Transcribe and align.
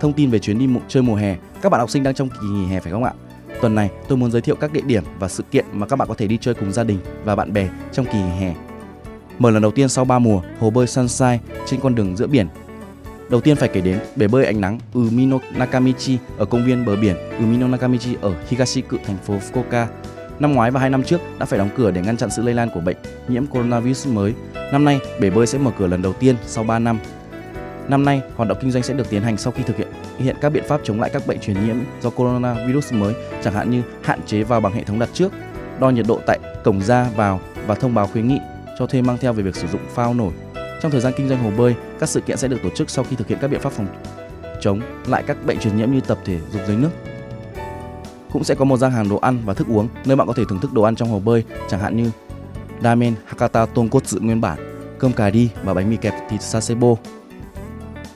Thông 0.00 0.12
tin 0.12 0.30
về 0.30 0.38
chuyến 0.38 0.58
đi 0.58 0.66
mụ 0.66 0.80
chơi 0.88 1.02
mùa 1.02 1.14
hè, 1.14 1.36
các 1.62 1.68
bạn 1.68 1.80
học 1.80 1.90
sinh 1.90 2.02
đang 2.02 2.14
trong 2.14 2.28
kỳ 2.28 2.46
nghỉ 2.48 2.66
hè 2.66 2.80
phải 2.80 2.92
không 2.92 3.04
ạ? 3.04 3.12
Tuần 3.60 3.74
này 3.74 3.90
tôi 4.08 4.18
muốn 4.18 4.30
giới 4.30 4.42
thiệu 4.42 4.56
các 4.56 4.72
địa 4.72 4.80
điểm 4.86 5.04
và 5.18 5.28
sự 5.28 5.42
kiện 5.50 5.64
mà 5.72 5.86
các 5.86 5.96
bạn 5.96 6.08
có 6.08 6.14
thể 6.14 6.26
đi 6.26 6.38
chơi 6.40 6.54
cùng 6.54 6.72
gia 6.72 6.84
đình 6.84 6.98
và 7.24 7.36
bạn 7.36 7.52
bè 7.52 7.68
trong 7.92 8.06
kỳ 8.06 8.18
nghỉ 8.18 8.30
hè. 8.40 8.54
Mở 9.38 9.50
lần 9.50 9.62
đầu 9.62 9.70
tiên 9.70 9.88
sau 9.88 10.04
3 10.04 10.18
mùa, 10.18 10.42
hồ 10.60 10.70
bơi 10.70 10.86
Sunshine 10.86 11.38
trên 11.66 11.80
con 11.80 11.94
đường 11.94 12.16
giữa 12.16 12.26
biển. 12.26 12.48
Đầu 13.30 13.40
tiên 13.40 13.56
phải 13.56 13.68
kể 13.68 13.80
đến 13.80 13.98
bể 14.16 14.28
bơi 14.28 14.44
ánh 14.44 14.60
nắng 14.60 14.78
Umino 14.94 15.38
Nakamichi 15.56 16.18
ở 16.38 16.44
công 16.44 16.64
viên 16.64 16.84
bờ 16.84 16.96
biển 16.96 17.16
Umino 17.38 17.68
Nakamichi 17.68 18.16
ở 18.20 18.34
Higashiku, 18.48 18.96
thành 19.06 19.16
phố 19.16 19.34
Fukuoka. 19.34 19.86
Năm 20.38 20.52
ngoái 20.52 20.70
và 20.70 20.80
hai 20.80 20.90
năm 20.90 21.02
trước 21.02 21.20
đã 21.38 21.46
phải 21.46 21.58
đóng 21.58 21.70
cửa 21.76 21.90
để 21.90 22.00
ngăn 22.00 22.16
chặn 22.16 22.30
sự 22.30 22.42
lây 22.42 22.54
lan 22.54 22.68
của 22.74 22.80
bệnh 22.80 22.96
nhiễm 23.28 23.46
coronavirus 23.46 24.06
mới. 24.06 24.34
Năm 24.72 24.84
nay, 24.84 25.00
bể 25.20 25.30
bơi 25.30 25.46
sẽ 25.46 25.58
mở 25.58 25.70
cửa 25.78 25.86
lần 25.86 26.02
đầu 26.02 26.12
tiên 26.12 26.36
sau 26.46 26.64
3 26.64 26.78
năm 26.78 26.98
Năm 27.88 28.04
nay, 28.04 28.22
hoạt 28.36 28.48
động 28.48 28.58
kinh 28.60 28.70
doanh 28.70 28.82
sẽ 28.82 28.94
được 28.94 29.10
tiến 29.10 29.22
hành 29.22 29.36
sau 29.36 29.52
khi 29.52 29.62
thực 29.62 29.76
hiện 29.76 29.88
hiện 30.18 30.36
các 30.40 30.48
biện 30.48 30.64
pháp 30.68 30.80
chống 30.84 31.00
lại 31.00 31.10
các 31.12 31.26
bệnh 31.26 31.40
truyền 31.40 31.66
nhiễm 31.66 31.76
do 32.00 32.10
coronavirus 32.10 32.92
mới, 32.92 33.14
chẳng 33.44 33.54
hạn 33.54 33.70
như 33.70 33.82
hạn 34.02 34.20
chế 34.26 34.42
vào 34.42 34.60
bằng 34.60 34.72
hệ 34.72 34.84
thống 34.84 34.98
đặt 34.98 35.08
trước, 35.12 35.32
đo 35.80 35.90
nhiệt 35.90 36.06
độ 36.08 36.20
tại 36.26 36.38
cổng 36.64 36.80
ra 36.80 37.06
vào 37.16 37.40
và 37.66 37.74
thông 37.74 37.94
báo 37.94 38.06
khuyến 38.06 38.28
nghị 38.28 38.38
cho 38.78 38.86
thuê 38.86 39.02
mang 39.02 39.18
theo 39.20 39.32
về 39.32 39.42
việc 39.42 39.56
sử 39.56 39.68
dụng 39.68 39.80
phao 39.94 40.14
nổi. 40.14 40.32
Trong 40.82 40.92
thời 40.92 41.00
gian 41.00 41.12
kinh 41.16 41.28
doanh 41.28 41.42
hồ 41.42 41.50
bơi, 41.58 41.74
các 42.00 42.08
sự 42.08 42.20
kiện 42.20 42.36
sẽ 42.36 42.48
được 42.48 42.56
tổ 42.62 42.68
chức 42.74 42.90
sau 42.90 43.04
khi 43.04 43.16
thực 43.16 43.28
hiện 43.28 43.38
các 43.40 43.48
biện 43.48 43.60
pháp 43.60 43.72
phòng 43.72 43.86
chống 44.60 44.80
lại 45.06 45.24
các 45.26 45.46
bệnh 45.46 45.58
truyền 45.58 45.76
nhiễm 45.76 45.92
như 45.92 46.00
tập 46.00 46.18
thể 46.24 46.40
dục 46.52 46.62
dưới 46.66 46.76
nước. 46.76 46.90
Cũng 48.32 48.44
sẽ 48.44 48.54
có 48.54 48.64
một 48.64 48.76
gian 48.76 48.90
hàng 48.90 49.08
đồ 49.08 49.16
ăn 49.16 49.42
và 49.44 49.54
thức 49.54 49.68
uống 49.68 49.88
nơi 50.04 50.16
bạn 50.16 50.26
có 50.26 50.32
thể 50.32 50.42
thưởng 50.48 50.60
thức 50.60 50.72
đồ 50.72 50.82
ăn 50.82 50.96
trong 50.96 51.08
hồ 51.08 51.18
bơi, 51.18 51.44
chẳng 51.68 51.80
hạn 51.80 51.96
như 51.96 52.10
ramen 52.82 53.14
Hakata 53.26 53.66
tonkotsu 53.66 54.18
nguyên 54.20 54.40
bản, 54.40 54.58
cơm 54.98 55.12
cà 55.12 55.30
ri 55.30 55.48
và 55.64 55.74
bánh 55.74 55.90
mì 55.90 55.96
kẹp 55.96 56.14
thịt 56.30 56.42
sasebo 56.42 56.94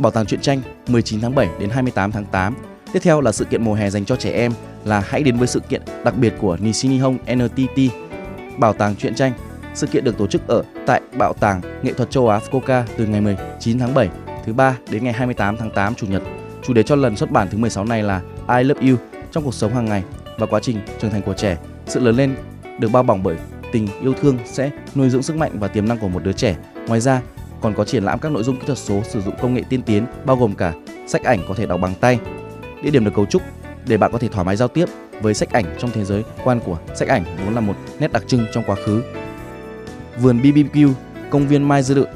Bảo 0.00 0.10
tàng 0.10 0.26
truyện 0.26 0.40
tranh 0.40 0.60
19 0.88 1.20
tháng 1.20 1.34
7 1.34 1.48
đến 1.60 1.70
28 1.70 2.12
tháng 2.12 2.24
8. 2.24 2.54
Tiếp 2.92 2.98
theo 3.02 3.20
là 3.20 3.32
sự 3.32 3.44
kiện 3.44 3.64
mùa 3.64 3.74
hè 3.74 3.90
dành 3.90 4.04
cho 4.04 4.16
trẻ 4.16 4.32
em 4.32 4.52
là 4.84 5.00
hãy 5.06 5.22
đến 5.22 5.36
với 5.36 5.48
sự 5.48 5.60
kiện 5.60 5.82
đặc 6.04 6.14
biệt 6.16 6.34
của 6.38 6.56
Nishinihon 6.60 7.18
NTT 7.34 7.80
Bảo 8.58 8.72
tàng 8.72 8.96
truyện 8.96 9.14
tranh. 9.14 9.32
Sự 9.74 9.86
kiện 9.86 10.04
được 10.04 10.18
tổ 10.18 10.26
chức 10.26 10.48
ở 10.48 10.62
tại 10.86 11.00
Bảo 11.18 11.32
tàng 11.32 11.60
Nghệ 11.82 11.92
thuật 11.92 12.10
châu 12.10 12.28
Á 12.28 12.40
Fukuoka 12.50 12.82
từ 12.96 13.06
ngày 13.06 13.20
19 13.20 13.78
tháng 13.78 13.94
7 13.94 14.08
thứ 14.44 14.52
ba 14.52 14.76
đến 14.90 15.04
ngày 15.04 15.12
28 15.12 15.56
tháng 15.56 15.70
8 15.70 15.94
chủ 15.94 16.06
nhật. 16.06 16.22
Chủ 16.62 16.72
đề 16.72 16.82
cho 16.82 16.96
lần 16.96 17.16
xuất 17.16 17.30
bản 17.30 17.48
thứ 17.50 17.58
16 17.58 17.84
này 17.84 18.02
là 18.02 18.20
I 18.58 18.64
Love 18.64 18.88
You 18.88 18.96
trong 19.32 19.44
cuộc 19.44 19.54
sống 19.54 19.74
hàng 19.74 19.84
ngày 19.84 20.04
và 20.38 20.46
quá 20.46 20.60
trình 20.62 20.80
trưởng 21.00 21.10
thành 21.10 21.22
của 21.22 21.34
trẻ. 21.34 21.56
Sự 21.86 22.00
lớn 22.00 22.16
lên 22.16 22.36
được 22.78 22.88
bao 22.88 23.02
bọc 23.02 23.18
bởi 23.22 23.36
tình 23.72 23.88
yêu 24.02 24.14
thương 24.20 24.38
sẽ 24.44 24.70
nuôi 24.94 25.10
dưỡng 25.10 25.22
sức 25.22 25.36
mạnh 25.36 25.50
và 25.54 25.68
tiềm 25.68 25.88
năng 25.88 25.98
của 25.98 26.08
một 26.08 26.24
đứa 26.24 26.32
trẻ. 26.32 26.56
Ngoài 26.86 27.00
ra, 27.00 27.22
còn 27.60 27.74
có 27.74 27.84
triển 27.84 28.04
lãm 28.04 28.18
các 28.18 28.32
nội 28.32 28.42
dung 28.42 28.56
kỹ 28.56 28.62
thuật 28.66 28.78
số 28.78 29.02
sử 29.02 29.20
dụng 29.20 29.34
công 29.42 29.54
nghệ 29.54 29.62
tiên 29.68 29.82
tiến 29.82 30.06
bao 30.24 30.36
gồm 30.36 30.54
cả 30.54 30.72
sách 31.06 31.22
ảnh 31.22 31.40
có 31.48 31.54
thể 31.54 31.66
đọc 31.66 31.80
bằng 31.80 31.94
tay. 32.00 32.18
Địa 32.82 32.90
điểm 32.90 33.04
được 33.04 33.14
cấu 33.14 33.26
trúc 33.26 33.42
để 33.86 33.96
bạn 33.96 34.12
có 34.12 34.18
thể 34.18 34.28
thoải 34.28 34.44
mái 34.44 34.56
giao 34.56 34.68
tiếp 34.68 34.84
với 35.22 35.34
sách 35.34 35.50
ảnh 35.52 35.64
trong 35.78 35.90
thế 35.90 36.04
giới 36.04 36.24
quan 36.44 36.60
của 36.60 36.78
sách 36.94 37.08
ảnh 37.08 37.24
vốn 37.44 37.54
là 37.54 37.60
một 37.60 37.74
nét 37.98 38.12
đặc 38.12 38.22
trưng 38.26 38.46
trong 38.52 38.64
quá 38.66 38.76
khứ. 38.84 39.02
Vườn 40.20 40.40
BBQ, 40.40 40.92
công 41.30 41.48
viên 41.48 41.68
Mai 41.68 41.82
Dư 41.82 41.94
Đự. 41.94 42.06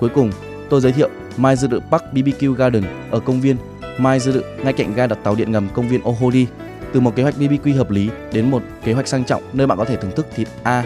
Cuối 0.00 0.08
cùng, 0.08 0.30
tôi 0.70 0.80
giới 0.80 0.92
thiệu 0.92 1.08
Mai 1.36 1.56
Dư 1.56 1.68
Đự 1.68 1.80
Park 1.90 2.02
BBQ 2.12 2.52
Garden 2.52 2.84
ở 3.10 3.20
công 3.20 3.40
viên 3.40 3.56
Mai 3.98 4.20
Dư 4.20 4.32
Đự 4.32 4.42
ngay 4.64 4.72
cạnh 4.72 4.94
ga 4.94 5.06
đặt 5.06 5.18
tàu 5.22 5.34
điện 5.34 5.52
ngầm 5.52 5.68
công 5.74 5.88
viên 5.88 6.00
Oholi. 6.04 6.46
Từ 6.92 7.00
một 7.00 7.16
kế 7.16 7.22
hoạch 7.22 7.34
BBQ 7.34 7.76
hợp 7.76 7.90
lý 7.90 8.10
đến 8.32 8.50
một 8.50 8.62
kế 8.84 8.92
hoạch 8.92 9.08
sang 9.08 9.24
trọng 9.24 9.42
nơi 9.52 9.66
bạn 9.66 9.78
có 9.78 9.84
thể 9.84 9.96
thưởng 9.96 10.12
thức 10.16 10.26
thịt 10.34 10.48
A, 10.62 10.84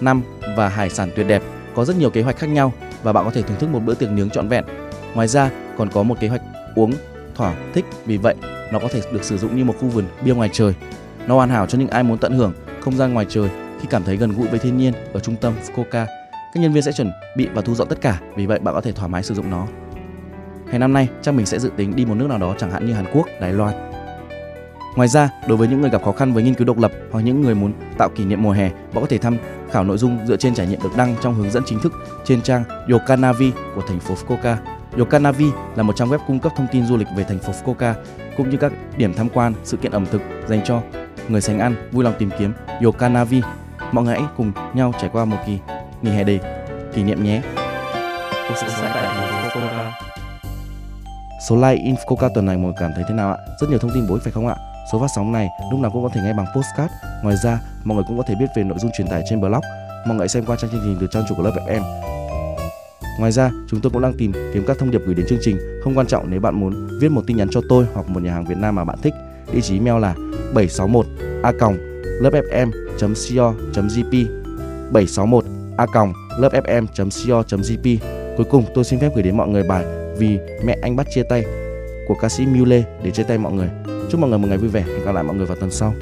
năm 0.00 0.22
và 0.56 0.68
hải 0.68 0.90
sản 0.90 1.10
tuyệt 1.16 1.26
đẹp. 1.28 1.42
Có 1.74 1.84
rất 1.84 1.96
nhiều 1.96 2.10
kế 2.10 2.22
hoạch 2.22 2.38
khác 2.38 2.46
nhau 2.46 2.72
và 3.04 3.12
bạn 3.12 3.24
có 3.24 3.30
thể 3.30 3.42
thưởng 3.42 3.58
thức 3.58 3.70
một 3.70 3.80
bữa 3.84 3.94
tiệc 3.94 4.10
nướng 4.10 4.30
trọn 4.30 4.48
vẹn. 4.48 4.64
Ngoài 5.14 5.28
ra, 5.28 5.50
còn 5.78 5.90
có 5.90 6.02
một 6.02 6.20
kế 6.20 6.28
hoạch 6.28 6.42
uống 6.74 6.92
thỏa 7.34 7.54
thích, 7.74 7.84
vì 8.06 8.16
vậy 8.16 8.34
nó 8.72 8.78
có 8.78 8.88
thể 8.92 9.00
được 9.12 9.24
sử 9.24 9.38
dụng 9.38 9.56
như 9.56 9.64
một 9.64 9.74
khu 9.80 9.88
vườn 9.88 10.04
bia 10.24 10.34
ngoài 10.34 10.50
trời. 10.52 10.74
Nó 11.26 11.34
hoàn 11.34 11.50
hảo 11.50 11.66
cho 11.66 11.78
những 11.78 11.88
ai 11.88 12.02
muốn 12.02 12.18
tận 12.18 12.32
hưởng 12.32 12.52
không 12.80 12.96
gian 12.96 13.14
ngoài 13.14 13.26
trời 13.28 13.48
khi 13.80 13.86
cảm 13.90 14.04
thấy 14.04 14.16
gần 14.16 14.32
gũi 14.32 14.48
với 14.48 14.58
thiên 14.58 14.76
nhiên 14.76 14.94
ở 15.12 15.20
trung 15.20 15.36
tâm 15.36 15.52
Fukuoka. 15.66 16.06
Các 16.54 16.60
nhân 16.60 16.72
viên 16.72 16.82
sẽ 16.82 16.92
chuẩn 16.92 17.12
bị 17.36 17.48
và 17.54 17.62
thu 17.62 17.74
dọn 17.74 17.88
tất 17.88 18.00
cả, 18.00 18.20
vì 18.36 18.46
vậy 18.46 18.58
bạn 18.58 18.74
có 18.74 18.80
thể 18.80 18.92
thoải 18.92 19.08
mái 19.08 19.22
sử 19.22 19.34
dụng 19.34 19.50
nó. 19.50 19.66
Hè 20.70 20.78
năm 20.78 20.92
nay, 20.92 21.08
chắc 21.22 21.34
mình 21.34 21.46
sẽ 21.46 21.58
dự 21.58 21.70
tính 21.76 21.96
đi 21.96 22.04
một 22.04 22.14
nước 22.14 22.28
nào 22.28 22.38
đó 22.38 22.54
chẳng 22.58 22.70
hạn 22.70 22.86
như 22.86 22.92
Hàn 22.92 23.04
Quốc, 23.12 23.26
Đài 23.40 23.52
Loan. 23.52 23.74
Ngoài 24.96 25.08
ra, 25.08 25.30
đối 25.48 25.58
với 25.58 25.68
những 25.68 25.80
người 25.80 25.90
gặp 25.90 26.04
khó 26.04 26.12
khăn 26.12 26.32
với 26.32 26.42
nghiên 26.42 26.54
cứu 26.54 26.66
độc 26.66 26.78
lập 26.78 26.92
hoặc 27.10 27.20
những 27.20 27.40
người 27.40 27.54
muốn 27.54 27.72
tạo 27.98 28.08
kỷ 28.08 28.24
niệm 28.24 28.42
mùa 28.42 28.52
hè, 28.52 28.68
bạn 28.68 29.00
có 29.00 29.06
thể 29.06 29.18
thăm 29.18 29.36
khảo 29.74 29.84
nội 29.84 29.98
dung 29.98 30.18
dựa 30.26 30.36
trên 30.36 30.54
trải 30.54 30.66
nghiệm 30.66 30.82
được 30.82 30.96
đăng 30.96 31.16
trong 31.22 31.34
hướng 31.34 31.50
dẫn 31.50 31.62
chính 31.66 31.80
thức 31.80 31.92
trên 32.24 32.42
trang 32.42 32.64
Yokanavi 32.90 33.52
của 33.74 33.82
thành 33.88 34.00
phố 34.00 34.14
Fukuoka. 34.14 34.56
Yokanavi 34.98 35.46
là 35.76 35.82
một 35.82 35.96
trang 35.96 36.08
web 36.08 36.18
cung 36.26 36.38
cấp 36.38 36.52
thông 36.56 36.66
tin 36.72 36.86
du 36.86 36.96
lịch 36.96 37.08
về 37.16 37.24
thành 37.24 37.38
phố 37.38 37.52
Fukuoka 37.52 37.94
cũng 38.36 38.50
như 38.50 38.56
các 38.56 38.72
điểm 38.96 39.14
tham 39.14 39.28
quan, 39.28 39.54
sự 39.64 39.76
kiện 39.76 39.92
ẩm 39.92 40.06
thực 40.06 40.22
dành 40.46 40.64
cho 40.64 40.80
người 41.28 41.40
sành 41.40 41.58
ăn 41.58 41.88
vui 41.92 42.04
lòng 42.04 42.14
tìm 42.18 42.30
kiếm 42.38 42.52
Yokanavi. 42.84 43.42
Mọi 43.92 44.04
người 44.04 44.14
hãy 44.14 44.28
cùng 44.36 44.52
nhau 44.74 44.92
trải 45.00 45.10
qua 45.12 45.24
một 45.24 45.36
kỳ 45.46 45.58
nghỉ 46.02 46.10
hè 46.10 46.24
đầy 46.24 46.40
kỷ 46.94 47.02
niệm 47.02 47.24
nhé. 47.24 47.42
Số 51.48 51.56
like 51.56 51.82
in 51.84 51.94
Fukuoka 51.94 52.30
tuần 52.34 52.46
này 52.46 52.56
mọi 52.56 52.64
người 52.64 52.74
cảm 52.80 52.90
thấy 52.94 53.04
thế 53.08 53.14
nào 53.14 53.30
ạ? 53.30 53.36
Rất 53.60 53.70
nhiều 53.70 53.78
thông 53.78 53.90
tin 53.94 54.06
bổ 54.08 54.14
ích 54.14 54.22
phải 54.22 54.32
không 54.32 54.48
ạ? 54.48 54.54
Số 54.92 54.98
phát 55.00 55.08
sóng 55.16 55.32
này 55.32 55.48
lúc 55.70 55.80
nào 55.80 55.90
cũng 55.90 56.02
có 56.02 56.08
thể 56.14 56.20
nghe 56.24 56.32
bằng 56.32 56.46
postcard. 56.56 56.92
Ngoài 57.22 57.36
ra, 57.44 57.60
mọi 57.84 57.96
người 57.96 58.04
cũng 58.08 58.16
có 58.16 58.24
thể 58.28 58.34
biết 58.34 58.46
về 58.56 58.64
nội 58.64 58.78
dung 58.78 58.90
truyền 58.96 59.08
tải 59.08 59.22
trên 59.30 59.40
blog. 59.40 59.60
Mọi 60.06 60.16
người 60.16 60.28
xem 60.28 60.44
qua 60.46 60.56
trang 60.56 60.70
chương 60.70 60.80
trình 60.84 60.96
từ 61.00 61.06
trang 61.10 61.24
chủ 61.28 61.34
của 61.34 61.42
lớp 61.42 61.52
FM. 61.66 61.82
Ngoài 63.18 63.32
ra, 63.32 63.50
chúng 63.68 63.80
tôi 63.80 63.90
cũng 63.92 64.02
đang 64.02 64.14
tìm 64.18 64.32
kiếm 64.54 64.64
các 64.66 64.78
thông 64.78 64.90
điệp 64.90 65.00
gửi 65.06 65.14
đến 65.14 65.26
chương 65.28 65.38
trình. 65.42 65.58
Không 65.84 65.98
quan 65.98 66.06
trọng 66.06 66.30
nếu 66.30 66.40
bạn 66.40 66.60
muốn 66.60 66.98
viết 67.00 67.08
một 67.08 67.22
tin 67.26 67.36
nhắn 67.36 67.48
cho 67.50 67.60
tôi 67.68 67.86
hoặc 67.94 68.08
một 68.08 68.22
nhà 68.22 68.32
hàng 68.32 68.44
Việt 68.44 68.58
Nam 68.58 68.74
mà 68.74 68.84
bạn 68.84 68.98
thích. 69.02 69.14
Địa 69.52 69.60
chỉ 69.60 69.78
email 69.78 70.02
là 70.02 70.14
761 70.54 71.06
a 71.42 71.52
lớpfm.co.jp 72.20 73.04
761 74.92 75.44
a 75.76 75.86
lớpfm.co.jp 76.38 77.98
Cuối 78.36 78.46
cùng, 78.50 78.64
tôi 78.74 78.84
xin 78.84 79.00
phép 79.00 79.10
gửi 79.14 79.22
đến 79.22 79.36
mọi 79.36 79.48
người 79.48 79.62
bài 79.68 79.84
Vì 80.18 80.38
mẹ 80.64 80.76
anh 80.82 80.96
bắt 80.96 81.06
chia 81.14 81.22
tay 81.22 81.44
của 82.08 82.14
ca 82.20 82.28
sĩ 82.28 82.46
Mule 82.46 82.82
để 83.02 83.10
chia 83.10 83.22
tay 83.22 83.38
mọi 83.38 83.52
người. 83.52 83.68
Chúc 84.14 84.20
mọi 84.20 84.30
người 84.30 84.38
một 84.38 84.48
ngày 84.48 84.58
vui 84.58 84.68
vẻ. 84.68 84.80
Hẹn 84.80 85.04
gặp 85.04 85.12
lại 85.12 85.24
mọi 85.24 85.36
người 85.36 85.46
vào 85.46 85.56
tuần 85.56 85.70
sau. 85.70 85.94